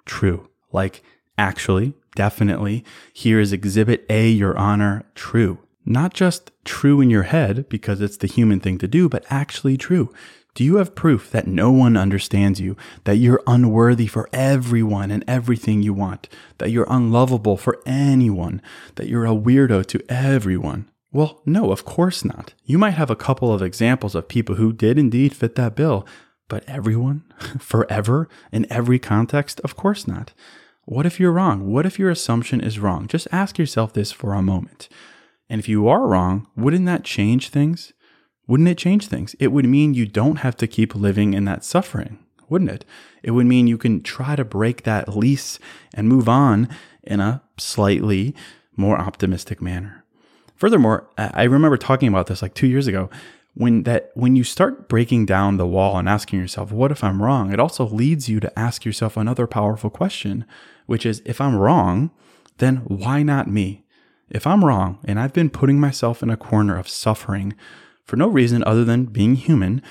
true. 0.05 0.49
Like, 0.71 1.03
actually, 1.37 1.93
definitely, 2.15 2.83
here 3.13 3.39
is 3.39 3.53
exhibit 3.53 4.05
A, 4.09 4.29
Your 4.29 4.57
Honor, 4.57 5.03
true. 5.15 5.59
Not 5.85 6.13
just 6.13 6.51
true 6.63 6.99
in 6.99 7.09
your 7.09 7.23
head 7.23 7.69
because 7.69 8.01
it's 8.01 8.17
the 8.17 8.27
human 8.27 8.59
thing 8.59 8.77
to 8.79 8.87
do, 8.87 9.07
but 9.07 9.25
actually 9.29 9.77
true. 9.77 10.11
Do 10.55 10.63
you 10.63 10.77
have 10.77 10.95
proof 10.95 11.29
that 11.31 11.47
no 11.47 11.69
one 11.69 11.97
understands 11.97 12.61
you, 12.61 12.77
that 13.03 13.17
you're 13.17 13.43
unworthy 13.45 14.07
for 14.07 14.29
everyone 14.31 15.11
and 15.11 15.23
everything 15.27 15.83
you 15.83 15.93
want, 15.93 16.29
that 16.59 16.71
you're 16.71 16.87
unlovable 16.89 17.57
for 17.57 17.81
anyone, 17.85 18.61
that 18.95 19.07
you're 19.07 19.25
a 19.25 19.35
weirdo 19.35 19.85
to 19.87 20.01
everyone? 20.09 20.89
Well, 21.11 21.41
no, 21.45 21.71
of 21.71 21.85
course 21.85 22.23
not. 22.23 22.53
You 22.63 22.77
might 22.77 22.91
have 22.91 23.09
a 23.09 23.15
couple 23.15 23.53
of 23.53 23.61
examples 23.61 24.15
of 24.15 24.29
people 24.29 24.55
who 24.55 24.71
did 24.71 24.97
indeed 24.97 25.35
fit 25.35 25.55
that 25.55 25.75
bill, 25.75 26.07
but 26.47 26.63
everyone? 26.67 27.23
Forever? 27.59 28.29
In 28.51 28.71
every 28.71 28.99
context? 28.99 29.59
Of 29.63 29.75
course 29.75 30.07
not. 30.07 30.33
What 30.85 31.05
if 31.05 31.19
you're 31.19 31.31
wrong? 31.31 31.71
What 31.71 31.85
if 31.85 31.97
your 31.97 32.11
assumption 32.11 32.61
is 32.61 32.79
wrong? 32.79 33.07
Just 33.07 33.27
ask 33.31 33.57
yourself 33.57 33.93
this 33.93 34.11
for 34.11 34.33
a 34.33 34.41
moment. 34.41 34.87
And 35.49 35.59
if 35.59 35.67
you 35.67 35.87
are 35.87 36.07
wrong, 36.07 36.47
wouldn't 36.55 36.85
that 36.85 37.03
change 37.03 37.49
things? 37.49 37.93
Wouldn't 38.47 38.69
it 38.69 38.77
change 38.77 39.07
things? 39.07 39.35
It 39.39 39.51
would 39.51 39.65
mean 39.65 39.93
you 39.93 40.05
don't 40.05 40.37
have 40.37 40.55
to 40.57 40.67
keep 40.67 40.93
living 40.93 41.33
in 41.33 41.45
that 41.45 41.63
suffering, 41.63 42.19
wouldn't 42.47 42.69
it? 42.69 42.85
It 43.23 43.31
would 43.31 43.47
mean 43.47 43.65
you 43.65 43.77
can 43.77 44.03
try 44.03 44.35
to 44.35 44.45
break 44.45 44.83
that 44.83 45.15
lease 45.15 45.57
and 45.93 46.07
move 46.07 46.29
on 46.29 46.69
in 47.03 47.19
a 47.19 47.41
slightly 47.57 48.35
more 48.75 48.99
optimistic 48.99 49.61
manner. 49.61 50.03
Furthermore, 50.55 51.09
I 51.17 51.43
remember 51.43 51.77
talking 51.77 52.07
about 52.07 52.27
this 52.27 52.41
like 52.41 52.53
two 52.53 52.67
years 52.67 52.87
ago. 52.87 53.09
When 53.55 53.83
that 53.83 54.11
when 54.15 54.35
you 54.35 54.43
start 54.43 54.89
breaking 54.89 55.25
down 55.25 55.57
the 55.57 55.65
wall 55.65 55.97
and 55.97 56.09
asking 56.09 56.39
yourself, 56.39 56.71
what 56.71 56.91
if 56.91 57.03
I'm 57.03 57.21
wrong? 57.21 57.51
It 57.51 57.59
also 57.59 57.87
leads 57.87 58.27
you 58.27 58.39
to 58.41 58.59
ask 58.59 58.85
yourself 58.85 59.15
another 59.15 59.47
powerful 59.47 59.89
question, 59.89 60.45
which 60.85 61.05
is 61.05 61.21
if 61.25 61.39
I'm 61.39 61.55
wrong, 61.55 62.11
then 62.57 62.77
why 62.85 63.23
not 63.23 63.49
me? 63.49 63.85
If 64.29 64.45
I'm 64.45 64.65
wrong 64.65 64.99
and 65.05 65.19
I've 65.19 65.33
been 65.33 65.49
putting 65.49 65.79
myself 65.79 66.21
in 66.21 66.29
a 66.29 66.37
corner 66.37 66.77
of 66.77 66.89
suffering 66.89 67.53
for 68.03 68.17
no 68.17 68.27
reason 68.27 68.63
other 68.63 68.83
than 68.83 69.05
being 69.05 69.35
human, 69.35 69.81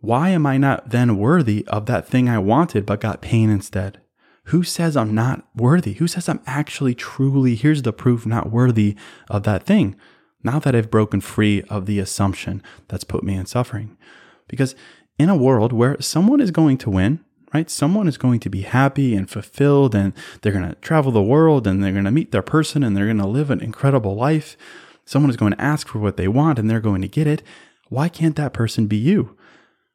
why 0.00 0.30
am 0.30 0.46
I 0.46 0.56
not 0.56 0.90
then 0.90 1.16
worthy 1.16 1.66
of 1.68 1.86
that 1.86 2.06
thing 2.06 2.28
I 2.28 2.38
wanted 2.38 2.86
but 2.86 3.00
got 3.00 3.22
pain 3.22 3.50
instead? 3.50 4.00
Who 4.46 4.64
says 4.64 4.96
I'm 4.96 5.14
not 5.14 5.46
worthy? 5.54 5.94
Who 5.94 6.08
says 6.08 6.28
I'm 6.28 6.40
actually 6.46 6.94
truly, 6.94 7.54
here's 7.54 7.82
the 7.82 7.92
proof, 7.92 8.26
not 8.26 8.50
worthy 8.50 8.96
of 9.30 9.44
that 9.44 9.62
thing? 9.62 9.96
Now 10.42 10.58
that 10.58 10.74
I've 10.74 10.90
broken 10.90 11.20
free 11.20 11.62
of 11.62 11.86
the 11.86 11.98
assumption 11.98 12.62
that's 12.88 13.04
put 13.04 13.22
me 13.22 13.34
in 13.34 13.46
suffering. 13.46 13.96
Because 14.48 14.74
in 15.18 15.28
a 15.28 15.36
world 15.36 15.72
where 15.72 16.00
someone 16.00 16.40
is 16.40 16.50
going 16.50 16.78
to 16.78 16.90
win, 16.90 17.20
right? 17.54 17.70
Someone 17.70 18.08
is 18.08 18.18
going 18.18 18.40
to 18.40 18.50
be 18.50 18.62
happy 18.62 19.14
and 19.14 19.28
fulfilled 19.28 19.94
and 19.94 20.12
they're 20.40 20.52
going 20.52 20.68
to 20.68 20.74
travel 20.76 21.12
the 21.12 21.22
world 21.22 21.66
and 21.66 21.82
they're 21.82 21.92
going 21.92 22.04
to 22.04 22.10
meet 22.10 22.32
their 22.32 22.42
person 22.42 22.82
and 22.82 22.96
they're 22.96 23.06
going 23.06 23.18
to 23.18 23.26
live 23.26 23.50
an 23.50 23.60
incredible 23.60 24.14
life. 24.14 24.56
Someone 25.04 25.30
is 25.30 25.36
going 25.36 25.52
to 25.52 25.60
ask 25.60 25.88
for 25.88 25.98
what 25.98 26.16
they 26.16 26.28
want 26.28 26.58
and 26.58 26.68
they're 26.68 26.80
going 26.80 27.02
to 27.02 27.08
get 27.08 27.26
it. 27.26 27.42
Why 27.88 28.08
can't 28.08 28.36
that 28.36 28.52
person 28.52 28.86
be 28.86 28.96
you? 28.96 29.36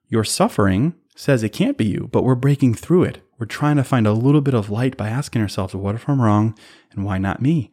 Your 0.08 0.24
suffering 0.24 0.94
says 1.16 1.42
it 1.42 1.50
can't 1.50 1.78
be 1.78 1.86
you, 1.86 2.10
but 2.12 2.24
we're 2.24 2.36
breaking 2.36 2.76
through 2.76 3.04
it. 3.04 3.22
We're 3.40 3.48
trying 3.48 3.78
to 3.78 3.84
find 3.84 4.06
a 4.08 4.14
little 4.14 4.42
bit 4.42 4.54
of 4.54 4.70
light 4.70 4.96
by 4.96 5.10
asking 5.10 5.42
ourselves, 5.42 5.76
what 5.76 5.96
if 5.96 6.08
I'm 6.08 6.22
wrong? 6.22 6.58
And 6.92 7.04
why 7.04 7.18
not 7.18 7.42
me? 7.42 7.72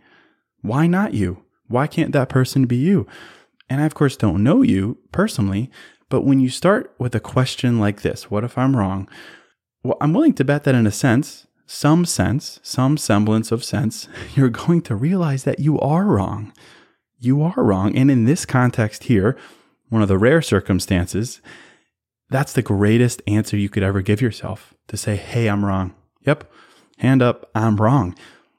Why 0.62 0.86
not 0.86 1.14
you? 1.14 1.43
Why 1.68 1.86
can't 1.86 2.12
that 2.12 2.28
person 2.28 2.66
be 2.66 2.76
you? 2.76 3.06
And 3.68 3.80
I, 3.80 3.86
of 3.86 3.94
course, 3.94 4.16
don't 4.16 4.42
know 4.42 4.62
you 4.62 4.98
personally, 5.12 5.70
but 6.08 6.22
when 6.22 6.40
you 6.40 6.48
start 6.48 6.94
with 6.98 7.14
a 7.14 7.20
question 7.20 7.80
like 7.80 8.02
this, 8.02 8.30
what 8.30 8.44
if 8.44 8.58
I'm 8.58 8.76
wrong? 8.76 9.08
Well, 9.82 9.96
I'm 10.00 10.12
willing 10.12 10.34
to 10.34 10.44
bet 10.44 10.64
that 10.64 10.74
in 10.74 10.86
a 10.86 10.92
sense, 10.92 11.46
some 11.66 12.04
sense, 12.04 12.60
some 12.62 12.96
semblance 12.96 13.50
of 13.50 13.64
sense, 13.64 14.08
you're 14.34 14.50
going 14.50 14.82
to 14.82 14.94
realize 14.94 15.44
that 15.44 15.60
you 15.60 15.78
are 15.80 16.04
wrong. 16.04 16.52
You 17.18 17.42
are 17.42 17.54
wrong. 17.56 17.96
And 17.96 18.10
in 18.10 18.24
this 18.24 18.44
context 18.44 19.04
here, 19.04 19.36
one 19.88 20.02
of 20.02 20.08
the 20.08 20.18
rare 20.18 20.42
circumstances, 20.42 21.40
that's 22.30 22.52
the 22.52 22.62
greatest 22.62 23.22
answer 23.26 23.56
you 23.56 23.68
could 23.68 23.82
ever 23.82 24.02
give 24.02 24.20
yourself 24.20 24.74
to 24.88 24.96
say, 24.96 25.16
Hey, 25.16 25.48
I'm 25.48 25.64
wrong. 25.64 25.94
Yep. 26.26 26.50
Hand 26.98 27.22
up, 27.22 27.50
I'm 27.54 27.76
wrong. 27.76 28.14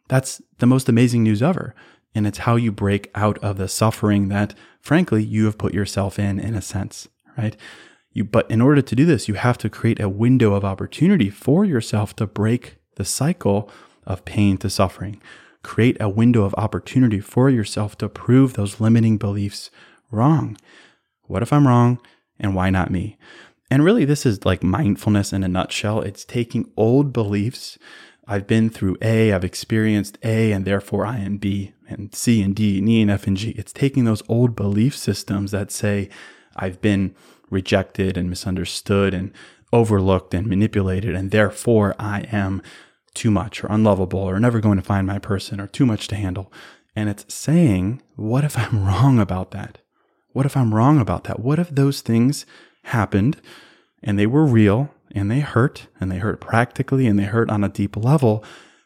That's 0.07 0.41
the 0.59 0.67
most 0.67 0.87
amazing 0.89 1.23
news 1.23 1.41
ever. 1.41 1.73
And 2.15 2.25
it's 2.25 2.39
how 2.39 2.55
you 2.55 2.71
break 2.71 3.11
out 3.13 3.37
of 3.39 3.57
the 3.57 3.67
suffering 3.67 4.29
that, 4.29 4.55
frankly, 4.79 5.21
you 5.23 5.45
have 5.45 5.57
put 5.57 5.73
yourself 5.73 6.17
in, 6.17 6.39
in 6.39 6.55
a 6.55 6.61
sense, 6.61 7.07
right? 7.37 7.55
You, 8.13 8.23
but 8.23 8.49
in 8.49 8.61
order 8.61 8.81
to 8.81 8.95
do 8.95 9.05
this, 9.05 9.27
you 9.27 9.33
have 9.33 9.57
to 9.59 9.69
create 9.69 9.99
a 9.99 10.07
window 10.07 10.53
of 10.53 10.63
opportunity 10.63 11.29
for 11.29 11.65
yourself 11.65 12.15
to 12.15 12.25
break 12.25 12.77
the 12.95 13.03
cycle 13.03 13.69
of 14.07 14.23
pain 14.23 14.57
to 14.59 14.69
suffering. 14.69 15.21
Create 15.63 15.97
a 15.99 16.07
window 16.07 16.43
of 16.43 16.55
opportunity 16.55 17.19
for 17.19 17.49
yourself 17.49 17.97
to 17.97 18.07
prove 18.07 18.53
those 18.53 18.79
limiting 18.79 19.17
beliefs 19.17 19.69
wrong. 20.11 20.57
What 21.23 21.41
if 21.41 21.51
I'm 21.51 21.67
wrong? 21.67 21.99
And 22.39 22.55
why 22.55 22.69
not 22.69 22.91
me? 22.91 23.17
And 23.69 23.83
really, 23.83 24.05
this 24.05 24.25
is 24.25 24.45
like 24.45 24.63
mindfulness 24.63 25.33
in 25.33 25.43
a 25.43 25.47
nutshell. 25.47 26.01
It's 26.01 26.23
taking 26.23 26.71
old 26.77 27.11
beliefs. 27.11 27.77
I've 28.27 28.47
been 28.47 28.69
through 28.69 28.97
A, 29.01 29.31
I've 29.31 29.43
experienced 29.43 30.17
A, 30.23 30.51
and 30.51 30.65
therefore 30.65 31.05
I 31.05 31.17
am 31.19 31.37
B, 31.37 31.73
and 31.87 32.13
C 32.13 32.41
and 32.41 32.55
D, 32.55 32.79
and 32.79 32.89
E 32.89 33.01
and 33.01 33.11
F 33.11 33.27
and 33.27 33.37
G. 33.37 33.51
It's 33.51 33.71
taking 33.71 34.05
those 34.05 34.23
old 34.27 34.55
belief 34.55 34.95
systems 34.95 35.51
that 35.51 35.71
say, 35.71 36.09
I've 36.55 36.81
been 36.81 37.13
rejected 37.49 38.17
and 38.17 38.29
misunderstood 38.29 39.13
and 39.13 39.31
overlooked 39.71 40.33
and 40.33 40.47
manipulated, 40.47 41.15
and 41.15 41.31
therefore 41.31 41.95
I 41.99 42.21
am 42.31 42.61
too 43.13 43.31
much 43.31 43.63
or 43.63 43.67
unlovable 43.67 44.19
or 44.19 44.39
never 44.39 44.59
going 44.59 44.77
to 44.77 44.83
find 44.83 45.05
my 45.05 45.19
person 45.19 45.59
or 45.59 45.67
too 45.67 45.85
much 45.85 46.07
to 46.09 46.15
handle. 46.15 46.51
And 46.95 47.09
it's 47.09 47.33
saying, 47.33 48.01
what 48.15 48.43
if 48.43 48.57
I'm 48.57 48.85
wrong 48.87 49.19
about 49.19 49.51
that? 49.51 49.79
What 50.33 50.45
if 50.45 50.57
I'm 50.57 50.73
wrong 50.73 50.99
about 50.99 51.25
that? 51.25 51.39
What 51.39 51.59
if 51.59 51.69
those 51.69 52.01
things 52.01 52.45
happened 52.83 53.37
and 54.03 54.19
they 54.19 54.27
were 54.27 54.45
real 54.45 54.93
and 55.15 55.31
they 55.31 55.39
hurt 55.39 55.87
and 55.99 56.11
they 56.11 56.17
hurt 56.17 56.41
practically 56.41 57.07
and 57.07 57.17
they 57.17 57.23
hurt 57.23 57.49
on 57.49 57.63
a 57.63 57.69
deep 57.69 57.97
level? 57.97 58.43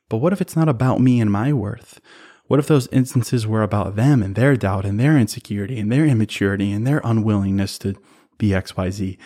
But 0.07 0.17
what 0.17 0.31
if 0.31 0.41
it's 0.41 0.55
not 0.55 0.69
about 0.69 1.01
me 1.01 1.19
and 1.19 1.31
my 1.31 1.51
worth? 1.51 1.99
What 2.47 2.59
if 2.59 2.67
those 2.67 2.87
instances 2.87 3.45
were 3.45 3.61
about 3.61 3.95
them 3.95 4.23
and 4.23 4.35
their 4.35 4.55
doubt 4.55 4.85
and 4.85 4.99
their 4.99 5.17
insecurity 5.17 5.79
and 5.79 5.91
their 5.91 6.05
immaturity 6.05 6.71
and 6.71 6.85
their 6.85 7.01
unwillingness 7.03 7.77
to 7.79 7.95
be 8.37 8.49
XYZ? 8.49 9.17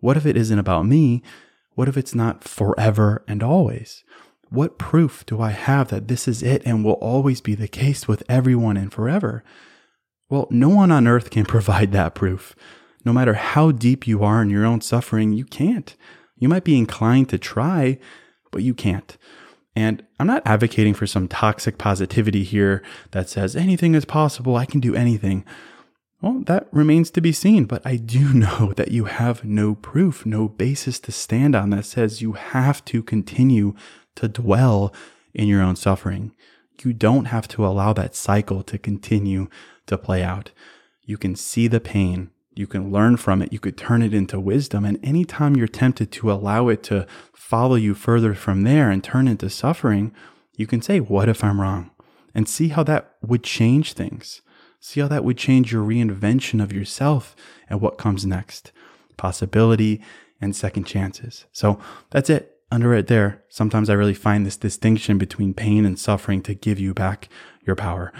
What 0.00 0.16
if 0.16 0.24
it 0.24 0.36
isn't 0.36 0.58
about 0.58 0.86
me? 0.86 1.22
What 1.74 1.88
if 1.88 1.96
it's 1.96 2.14
not 2.14 2.44
forever 2.44 3.24
and 3.28 3.42
always? 3.42 4.04
What 4.48 4.78
proof 4.78 5.24
do 5.26 5.40
I 5.40 5.50
have 5.50 5.88
that 5.88 6.08
this 6.08 6.28
is 6.28 6.42
it 6.42 6.62
and 6.64 6.84
will 6.84 6.92
always 6.94 7.40
be 7.40 7.54
the 7.54 7.68
case 7.68 8.08
with 8.08 8.22
everyone 8.28 8.76
and 8.76 8.92
forever? 8.92 9.44
Well, 10.28 10.46
no 10.50 10.70
one 10.70 10.90
on 10.90 11.06
earth 11.06 11.30
can 11.30 11.44
provide 11.46 11.92
that 11.92 12.14
proof. 12.14 12.54
No 13.04 13.12
matter 13.12 13.34
how 13.34 13.70
deep 13.70 14.06
you 14.06 14.22
are 14.22 14.40
in 14.40 14.48
your 14.50 14.64
own 14.64 14.80
suffering, 14.80 15.32
you 15.32 15.44
can't. 15.44 15.94
You 16.42 16.48
might 16.48 16.64
be 16.64 16.76
inclined 16.76 17.28
to 17.28 17.38
try, 17.38 18.00
but 18.50 18.64
you 18.64 18.74
can't. 18.74 19.16
And 19.76 20.04
I'm 20.18 20.26
not 20.26 20.42
advocating 20.44 20.92
for 20.92 21.06
some 21.06 21.28
toxic 21.28 21.78
positivity 21.78 22.42
here 22.42 22.82
that 23.12 23.28
says 23.28 23.54
anything 23.54 23.94
is 23.94 24.04
possible, 24.04 24.56
I 24.56 24.66
can 24.66 24.80
do 24.80 24.92
anything. 24.92 25.44
Well, 26.20 26.42
that 26.46 26.66
remains 26.72 27.12
to 27.12 27.20
be 27.20 27.30
seen, 27.30 27.66
but 27.66 27.80
I 27.86 27.94
do 27.94 28.32
know 28.34 28.72
that 28.76 28.90
you 28.90 29.04
have 29.04 29.44
no 29.44 29.76
proof, 29.76 30.26
no 30.26 30.48
basis 30.48 30.98
to 30.98 31.12
stand 31.12 31.54
on 31.54 31.70
that 31.70 31.84
says 31.84 32.22
you 32.22 32.32
have 32.32 32.84
to 32.86 33.04
continue 33.04 33.76
to 34.16 34.26
dwell 34.26 34.92
in 35.32 35.46
your 35.46 35.62
own 35.62 35.76
suffering. 35.76 36.32
You 36.82 36.92
don't 36.92 37.26
have 37.26 37.46
to 37.48 37.64
allow 37.64 37.92
that 37.92 38.16
cycle 38.16 38.64
to 38.64 38.78
continue 38.78 39.46
to 39.86 39.96
play 39.96 40.24
out. 40.24 40.50
You 41.04 41.18
can 41.18 41.36
see 41.36 41.68
the 41.68 41.78
pain, 41.78 42.31
you 42.54 42.66
can 42.66 42.90
learn 42.90 43.16
from 43.16 43.42
it, 43.42 43.52
you 43.52 43.58
could 43.58 43.76
turn 43.76 44.02
it 44.02 44.12
into 44.12 44.38
wisdom. 44.38 44.84
And 44.84 44.98
anytime 45.02 45.56
you're 45.56 45.68
tempted 45.68 46.12
to 46.12 46.32
allow 46.32 46.68
it 46.68 46.82
to 46.84 47.06
follow 47.32 47.76
you 47.76 47.94
further 47.94 48.34
from 48.34 48.62
there 48.62 48.90
and 48.90 49.02
turn 49.02 49.28
into 49.28 49.48
suffering, 49.50 50.14
you 50.56 50.66
can 50.66 50.82
say, 50.82 51.00
What 51.00 51.28
if 51.28 51.42
I'm 51.42 51.60
wrong? 51.60 51.90
And 52.34 52.48
see 52.48 52.68
how 52.68 52.82
that 52.84 53.16
would 53.22 53.42
change 53.42 53.92
things. 53.92 54.42
See 54.80 55.00
how 55.00 55.08
that 55.08 55.24
would 55.24 55.38
change 55.38 55.72
your 55.72 55.84
reinvention 55.84 56.62
of 56.62 56.72
yourself 56.72 57.36
and 57.68 57.80
what 57.80 57.98
comes 57.98 58.26
next. 58.26 58.72
Possibility 59.16 60.02
and 60.40 60.56
second 60.56 60.84
chances. 60.84 61.46
So 61.52 61.78
that's 62.10 62.28
it. 62.28 62.58
Under 62.70 62.94
it 62.94 63.06
there, 63.06 63.44
sometimes 63.48 63.90
I 63.90 63.94
really 63.94 64.14
find 64.14 64.46
this 64.46 64.56
distinction 64.56 65.18
between 65.18 65.52
pain 65.52 65.84
and 65.84 65.98
suffering 65.98 66.42
to 66.42 66.54
give 66.54 66.80
you 66.80 66.94
back 66.94 67.28
your 67.64 67.76
power. 67.76 68.12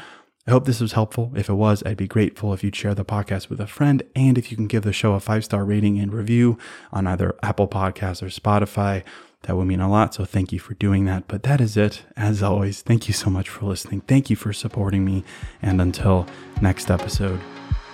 I 0.46 0.50
hope 0.50 0.64
this 0.64 0.80
was 0.80 0.92
helpful. 0.92 1.32
If 1.36 1.48
it 1.48 1.54
was, 1.54 1.84
I'd 1.86 1.96
be 1.96 2.08
grateful 2.08 2.52
if 2.52 2.64
you'd 2.64 2.74
share 2.74 2.94
the 2.94 3.04
podcast 3.04 3.48
with 3.48 3.60
a 3.60 3.66
friend 3.66 4.02
and 4.16 4.36
if 4.36 4.50
you 4.50 4.56
can 4.56 4.66
give 4.66 4.82
the 4.82 4.92
show 4.92 5.12
a 5.12 5.20
five 5.20 5.44
star 5.44 5.64
rating 5.64 6.00
and 6.00 6.12
review 6.12 6.58
on 6.92 7.06
either 7.06 7.36
Apple 7.42 7.68
Podcasts 7.68 8.22
or 8.22 8.26
Spotify. 8.26 9.04
That 9.42 9.56
would 9.56 9.66
mean 9.66 9.80
a 9.80 9.90
lot. 9.90 10.14
So 10.14 10.24
thank 10.24 10.52
you 10.52 10.58
for 10.58 10.74
doing 10.74 11.04
that. 11.06 11.28
But 11.28 11.44
that 11.44 11.60
is 11.60 11.76
it. 11.76 12.02
As 12.16 12.42
always, 12.42 12.82
thank 12.82 13.08
you 13.08 13.14
so 13.14 13.30
much 13.30 13.48
for 13.48 13.66
listening. 13.66 14.00
Thank 14.02 14.30
you 14.30 14.36
for 14.36 14.52
supporting 14.52 15.04
me. 15.04 15.24
And 15.60 15.80
until 15.80 16.26
next 16.60 16.90
episode, 16.90 17.40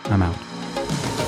I'm 0.04 0.22
out. 0.22 1.27